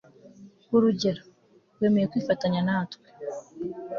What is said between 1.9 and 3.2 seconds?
kwifatanya natwe